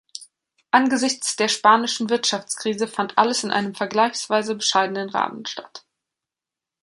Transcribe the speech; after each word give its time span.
Angesichts 0.71 1.35
der 1.35 1.47
spanischen 1.47 2.09
Wirtschaftskrise 2.09 2.87
fand 2.87 3.19
alles 3.19 3.43
in 3.43 3.51
einem 3.51 3.75
vergleichsweise 3.75 4.55
bescheidenen 4.55 5.09
Rahmen 5.11 5.45
statt. 5.45 5.85